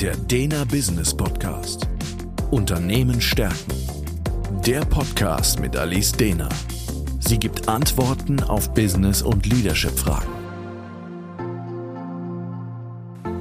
[0.00, 1.88] Der Dena Business Podcast.
[2.50, 3.72] Unternehmen stärken.
[4.66, 6.50] Der Podcast mit Alice Dena.
[7.20, 10.28] Sie gibt Antworten auf Business- und Leadership-Fragen.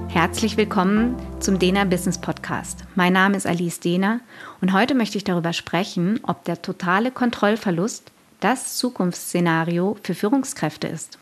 [0.08, 2.86] Herzlich willkommen zum Dena Business Podcast.
[2.96, 4.22] Mein Name ist Alice Dena
[4.62, 11.20] und heute möchte ich darüber sprechen, ob der totale Kontrollverlust das Zukunftsszenario für Führungskräfte ist.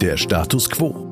[0.00, 1.07] Der Status quo.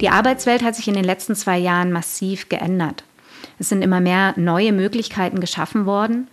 [0.00, 3.04] Die Arbeitswelt hat sich in den letzten zwei Jahren massiv geändert.
[3.58, 6.28] Es sind immer mehr neue Möglichkeiten geschaffen worden,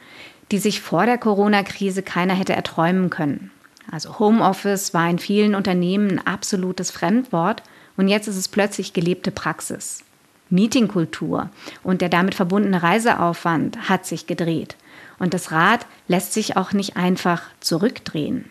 [0.51, 3.51] die sich vor der Corona-Krise keiner hätte erträumen können.
[3.91, 7.63] Also Homeoffice war in vielen Unternehmen ein absolutes Fremdwort
[7.97, 10.03] und jetzt ist es plötzlich gelebte Praxis.
[10.49, 11.49] Meetingkultur
[11.83, 14.77] und der damit verbundene Reiseaufwand hat sich gedreht
[15.19, 18.45] und das Rad lässt sich auch nicht einfach zurückdrehen.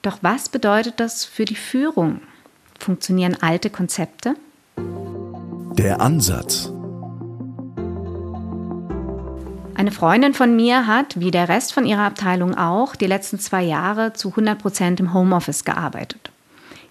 [0.00, 2.22] Doch was bedeutet das für die Führung?
[2.88, 4.34] Funktionieren alte Konzepte?
[4.78, 6.72] Der Ansatz.
[9.74, 13.62] Eine Freundin von mir hat, wie der Rest von ihrer Abteilung auch, die letzten zwei
[13.62, 16.30] Jahre zu 100 Prozent im Homeoffice gearbeitet.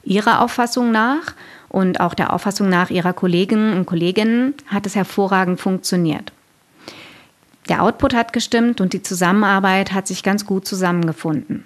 [0.03, 1.34] Ihrer Auffassung nach
[1.68, 6.31] und auch der Auffassung nach ihrer Kolleginnen und Kolleginnen hat es hervorragend funktioniert.
[7.70, 11.66] Der Output hat gestimmt und die Zusammenarbeit hat sich ganz gut zusammengefunden.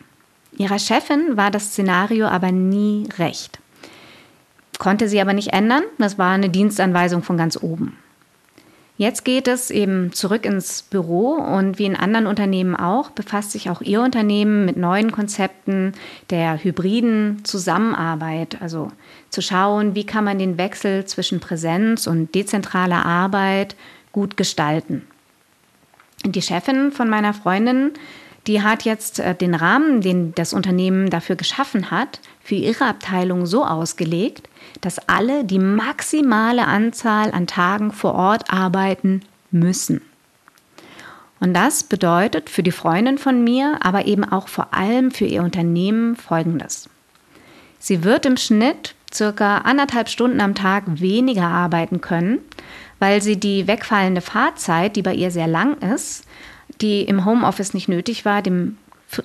[0.53, 3.60] Ihrer Chefin war das Szenario aber nie recht.
[4.81, 7.99] Konnte sie aber nicht ändern, das war eine Dienstanweisung von ganz oben.
[8.97, 13.69] Jetzt geht es eben zurück ins Büro und wie in anderen Unternehmen auch, befasst sich
[13.69, 15.93] auch Ihr Unternehmen mit neuen Konzepten
[16.31, 18.59] der hybriden Zusammenarbeit.
[18.59, 18.91] Also
[19.29, 23.75] zu schauen, wie kann man den Wechsel zwischen Präsenz und dezentraler Arbeit
[24.11, 25.05] gut gestalten.
[26.25, 27.91] Die Chefin von meiner Freundin
[28.47, 33.45] die hat jetzt äh, den Rahmen, den das Unternehmen dafür geschaffen hat, für ihre Abteilung
[33.45, 34.49] so ausgelegt,
[34.81, 40.01] dass alle die maximale Anzahl an Tagen vor Ort arbeiten müssen.
[41.39, 45.41] Und das bedeutet für die Freundin von mir, aber eben auch vor allem für ihr
[45.41, 46.87] Unternehmen Folgendes.
[47.79, 52.39] Sie wird im Schnitt circa anderthalb Stunden am Tag weniger arbeiten können,
[52.99, 56.25] weil sie die wegfallende Fahrzeit, die bei ihr sehr lang ist,
[56.81, 58.77] die im Homeoffice nicht nötig war, dem,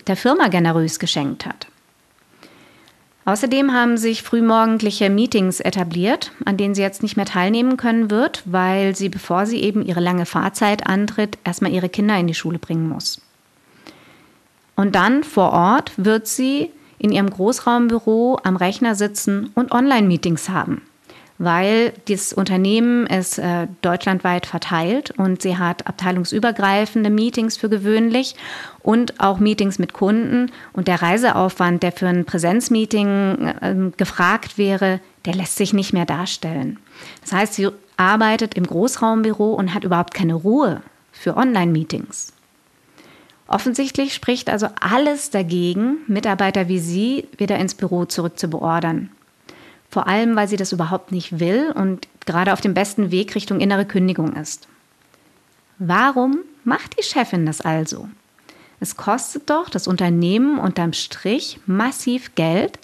[0.06, 1.66] der Firma generös geschenkt hat.
[3.24, 8.42] Außerdem haben sich frühmorgendliche Meetings etabliert, an denen sie jetzt nicht mehr teilnehmen können wird,
[8.44, 12.60] weil sie, bevor sie eben ihre lange Fahrzeit antritt, erstmal ihre Kinder in die Schule
[12.60, 13.20] bringen muss.
[14.76, 20.82] Und dann vor Ort wird sie in ihrem Großraumbüro am Rechner sitzen und Online-Meetings haben
[21.38, 28.34] weil das Unternehmen ist äh, deutschlandweit verteilt und sie hat abteilungsübergreifende Meetings für gewöhnlich
[28.82, 30.50] und auch Meetings mit Kunden.
[30.72, 36.06] Und der Reiseaufwand, der für ein Präsenzmeeting äh, gefragt wäre, der lässt sich nicht mehr
[36.06, 36.78] darstellen.
[37.22, 40.82] Das heißt, sie arbeitet im Großraumbüro und hat überhaupt keine Ruhe
[41.12, 42.32] für Online-Meetings.
[43.48, 49.10] Offensichtlich spricht also alles dagegen, Mitarbeiter wie Sie wieder ins Büro zurückzubeordern.
[49.90, 53.60] Vor allem, weil sie das überhaupt nicht will und gerade auf dem besten Weg Richtung
[53.60, 54.68] innere Kündigung ist.
[55.78, 58.08] Warum macht die Chefin das also?
[58.80, 62.78] Es kostet doch das Unternehmen unterm Strich massiv Geld,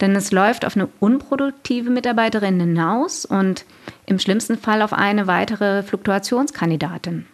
[0.00, 3.64] denn es läuft auf eine unproduktive Mitarbeiterin hinaus und
[4.06, 7.26] im schlimmsten Fall auf eine weitere Fluktuationskandidatin.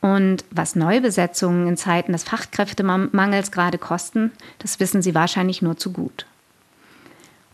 [0.00, 5.92] Und was Neubesetzungen in Zeiten des Fachkräftemangels gerade kosten, das wissen Sie wahrscheinlich nur zu
[5.92, 6.26] gut.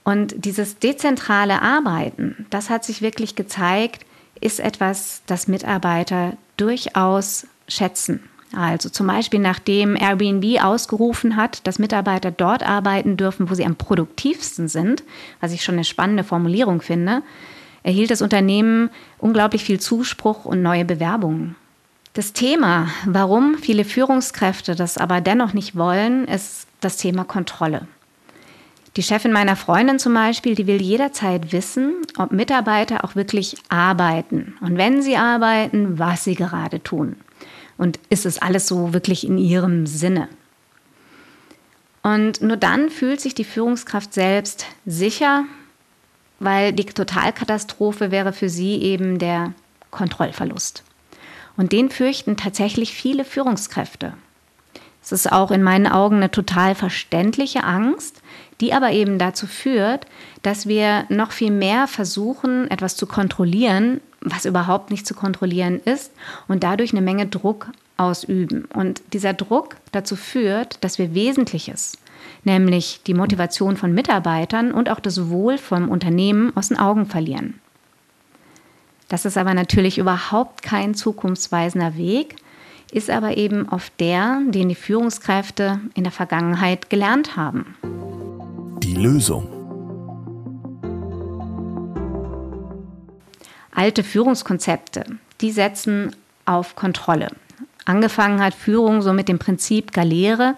[0.04, 4.06] Und dieses dezentrale Arbeiten, das hat sich wirklich gezeigt,
[4.40, 8.22] ist etwas, das Mitarbeiter durchaus schätzen.
[8.56, 13.76] Also zum Beispiel nachdem Airbnb ausgerufen hat, dass Mitarbeiter dort arbeiten dürfen, wo sie am
[13.76, 15.04] produktivsten sind,
[15.40, 17.22] was ich schon eine spannende Formulierung finde,
[17.82, 21.54] erhielt das Unternehmen unglaublich viel Zuspruch und neue Bewerbungen.
[22.12, 27.86] Das Thema, warum viele Führungskräfte das aber dennoch nicht wollen, ist das Thema Kontrolle.
[28.96, 34.56] Die Chefin meiner Freundin zum Beispiel, die will jederzeit wissen, ob Mitarbeiter auch wirklich arbeiten
[34.60, 37.16] und wenn sie arbeiten, was sie gerade tun.
[37.78, 40.28] Und ist es alles so wirklich in ihrem Sinne?
[42.02, 45.44] Und nur dann fühlt sich die Führungskraft selbst sicher,
[46.40, 49.52] weil die Totalkatastrophe wäre für sie eben der
[49.90, 50.82] Kontrollverlust.
[51.56, 54.14] Und den fürchten tatsächlich viele Führungskräfte.
[55.02, 58.22] Es ist auch in meinen Augen eine total verständliche Angst,
[58.60, 60.06] die aber eben dazu führt,
[60.42, 66.12] dass wir noch viel mehr versuchen, etwas zu kontrollieren, was überhaupt nicht zu kontrollieren ist
[66.46, 68.66] und dadurch eine Menge Druck ausüben.
[68.74, 71.96] Und dieser Druck dazu führt, dass wir Wesentliches,
[72.44, 77.60] nämlich die Motivation von Mitarbeitern und auch das Wohl vom Unternehmen aus den Augen verlieren.
[79.08, 82.36] Das ist aber natürlich überhaupt kein zukunftsweisender Weg,
[82.92, 87.76] ist aber eben oft der, den die Führungskräfte in der Vergangenheit gelernt haben.
[88.82, 89.48] Die Lösung.
[93.72, 95.04] Alte Führungskonzepte,
[95.40, 96.14] die setzen
[96.44, 97.28] auf Kontrolle.
[97.84, 100.56] Angefangen hat Führung so mit dem Prinzip Galere.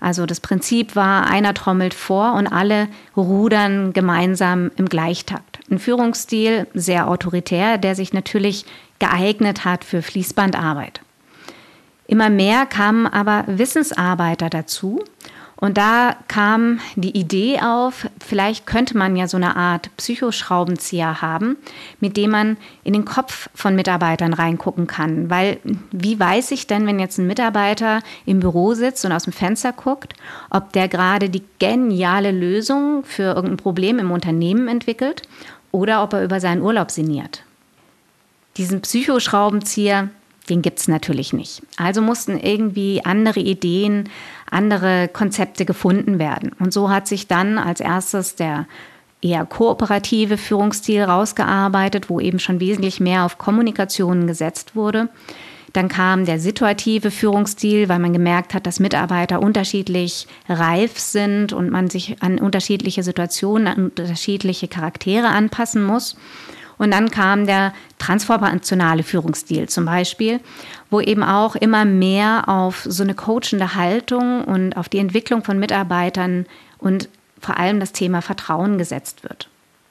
[0.00, 5.60] Also das Prinzip war, einer trommelt vor und alle rudern gemeinsam im Gleichtakt.
[5.70, 8.66] Ein Führungsstil sehr autoritär, der sich natürlich
[8.98, 11.03] geeignet hat für Fließbandarbeit.
[12.06, 15.02] Immer mehr kamen aber Wissensarbeiter dazu
[15.64, 21.56] und da kam die Idee auf, vielleicht könnte man ja so eine Art Psychoschraubenzieher haben,
[22.00, 25.30] mit dem man in den Kopf von Mitarbeitern reingucken kann.
[25.30, 25.60] Weil
[25.90, 29.72] wie weiß ich denn, wenn jetzt ein Mitarbeiter im Büro sitzt und aus dem Fenster
[29.72, 30.12] guckt,
[30.50, 35.22] ob der gerade die geniale Lösung für irgendein Problem im Unternehmen entwickelt
[35.70, 37.42] oder ob er über seinen Urlaub sinniert.
[38.58, 40.10] Diesen Psychoschraubenzieher,
[40.48, 41.62] den gibt es natürlich nicht.
[41.76, 44.08] Also mussten irgendwie andere Ideen,
[44.50, 46.52] andere Konzepte gefunden werden.
[46.58, 48.66] Und so hat sich dann als erstes der
[49.22, 55.08] eher kooperative Führungsstil rausgearbeitet, wo eben schon wesentlich mehr auf Kommunikation gesetzt wurde.
[55.72, 61.70] Dann kam der situative Führungsstil, weil man gemerkt hat, dass Mitarbeiter unterschiedlich reif sind und
[61.70, 66.16] man sich an unterschiedliche Situationen, an unterschiedliche Charaktere anpassen muss.
[66.78, 70.40] Und dann kam der transformationale Führungsstil zum Beispiel,
[70.90, 75.58] wo eben auch immer mehr auf so eine coachende Haltung und auf die Entwicklung von
[75.58, 76.46] Mitarbeitern
[76.78, 77.08] und
[77.40, 79.48] vor allem das Thema Vertrauen gesetzt wird.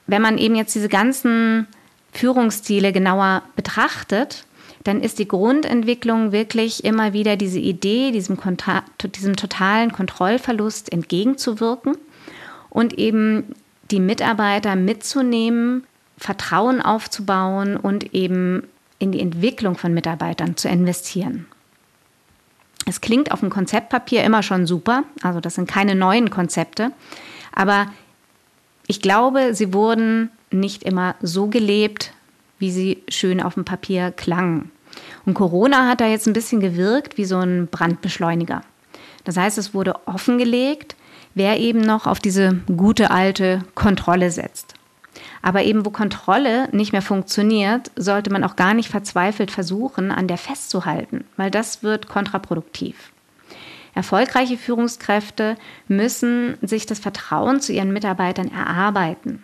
[0.07, 1.67] Wenn man eben jetzt diese ganzen
[2.11, 4.45] Führungsstile genauer betrachtet,
[4.83, 8.37] dann ist die Grundentwicklung wirklich immer wieder diese Idee, diesem,
[9.15, 11.95] diesem totalen Kontrollverlust entgegenzuwirken
[12.69, 13.55] und eben
[13.91, 15.85] die Mitarbeiter mitzunehmen
[16.17, 18.63] Vertrauen aufzubauen und eben
[18.99, 21.45] in die Entwicklung von Mitarbeitern zu investieren.
[22.85, 26.91] Es klingt auf dem Konzeptpapier immer schon super, also das sind keine neuen Konzepte,
[27.53, 27.87] aber
[28.87, 32.13] ich glaube, sie wurden nicht immer so gelebt,
[32.59, 34.71] wie sie schön auf dem Papier klangen.
[35.25, 38.61] Und Corona hat da jetzt ein bisschen gewirkt wie so ein Brandbeschleuniger.
[39.23, 40.95] Das heißt, es wurde offengelegt,
[41.33, 44.75] wer eben noch auf diese gute alte Kontrolle setzt.
[45.43, 50.27] Aber eben wo Kontrolle nicht mehr funktioniert, sollte man auch gar nicht verzweifelt versuchen, an
[50.27, 53.11] der festzuhalten, weil das wird kontraproduktiv.
[53.93, 55.55] Erfolgreiche Führungskräfte
[55.87, 59.43] müssen sich das Vertrauen zu ihren Mitarbeitern erarbeiten.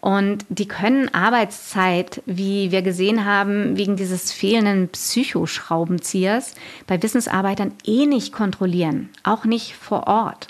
[0.00, 6.54] Und die können Arbeitszeit, wie wir gesehen haben, wegen dieses fehlenden Psychoschraubenziehers
[6.86, 10.48] bei Wissensarbeitern eh nicht kontrollieren, auch nicht vor Ort.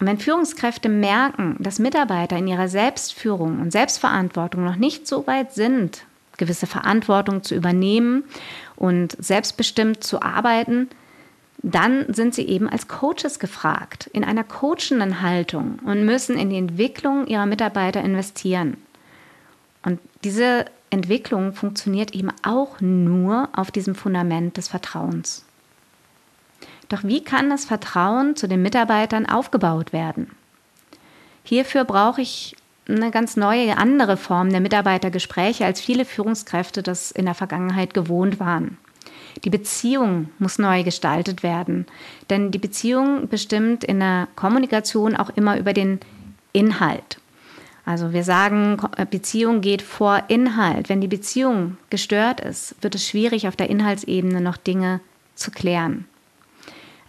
[0.00, 5.52] Und wenn Führungskräfte merken, dass Mitarbeiter in ihrer Selbstführung und Selbstverantwortung noch nicht so weit
[5.52, 6.04] sind,
[6.38, 8.24] gewisse Verantwortung zu übernehmen
[8.76, 10.88] und selbstbestimmt zu arbeiten,
[11.62, 16.56] dann sind sie eben als Coaches gefragt, in einer coachenden Haltung und müssen in die
[16.56, 18.78] Entwicklung ihrer Mitarbeiter investieren.
[19.82, 25.44] Und diese Entwicklung funktioniert eben auch nur auf diesem Fundament des Vertrauens.
[26.90, 30.32] Doch wie kann das Vertrauen zu den Mitarbeitern aufgebaut werden?
[31.44, 32.56] Hierfür brauche ich
[32.88, 38.40] eine ganz neue, andere Form der Mitarbeitergespräche, als viele Führungskräfte das in der Vergangenheit gewohnt
[38.40, 38.76] waren.
[39.44, 41.86] Die Beziehung muss neu gestaltet werden,
[42.28, 46.00] denn die Beziehung bestimmt in der Kommunikation auch immer über den
[46.52, 47.20] Inhalt.
[47.84, 48.78] Also wir sagen,
[49.12, 50.88] Beziehung geht vor Inhalt.
[50.88, 55.00] Wenn die Beziehung gestört ist, wird es schwierig, auf der Inhaltsebene noch Dinge
[55.36, 56.06] zu klären.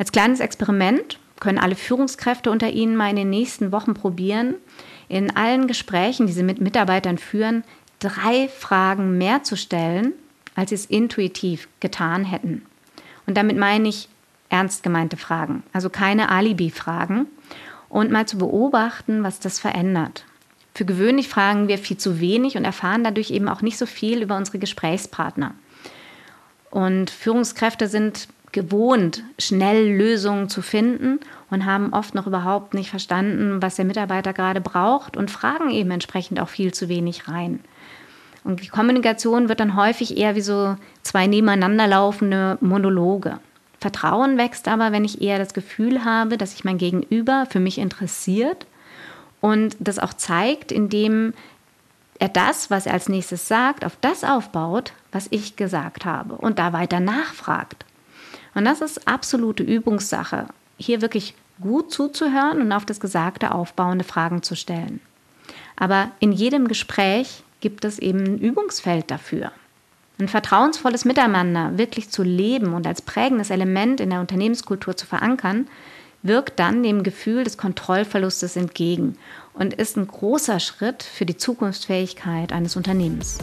[0.01, 4.55] Als kleines Experiment können alle Führungskräfte unter Ihnen mal in den nächsten Wochen probieren,
[5.09, 7.63] in allen Gesprächen, die Sie mit Mitarbeitern führen,
[7.99, 10.13] drei Fragen mehr zu stellen,
[10.55, 12.65] als Sie es intuitiv getan hätten.
[13.27, 14.09] Und damit meine ich
[14.49, 17.27] ernst gemeinte Fragen, also keine Alibi-Fragen
[17.87, 20.25] und mal zu beobachten, was das verändert.
[20.73, 24.23] Für gewöhnlich fragen wir viel zu wenig und erfahren dadurch eben auch nicht so viel
[24.23, 25.53] über unsere Gesprächspartner.
[26.71, 33.61] Und Führungskräfte sind gewohnt, schnell Lösungen zu finden und haben oft noch überhaupt nicht verstanden,
[33.61, 37.59] was der Mitarbeiter gerade braucht und fragen eben entsprechend auch viel zu wenig rein.
[38.43, 43.39] Und die Kommunikation wird dann häufig eher wie so zwei nebeneinander laufende Monologe.
[43.79, 47.77] Vertrauen wächst aber, wenn ich eher das Gefühl habe, dass sich mein Gegenüber für mich
[47.77, 48.65] interessiert
[49.41, 51.33] und das auch zeigt, indem
[52.19, 56.59] er das, was er als nächstes sagt, auf das aufbaut, was ich gesagt habe und
[56.59, 57.85] da weiter nachfragt.
[58.53, 64.43] Und das ist absolute Übungssache, hier wirklich gut zuzuhören und auf das Gesagte aufbauende Fragen
[64.43, 64.99] zu stellen.
[65.75, 69.51] Aber in jedem Gespräch gibt es eben ein Übungsfeld dafür.
[70.19, 75.67] Ein vertrauensvolles Miteinander wirklich zu leben und als prägendes Element in der Unternehmenskultur zu verankern,
[76.23, 79.17] wirkt dann dem Gefühl des Kontrollverlustes entgegen
[79.53, 83.39] und ist ein großer Schritt für die Zukunftsfähigkeit eines Unternehmens.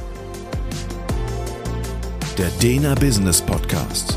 [2.37, 4.17] Der Dena Business Podcast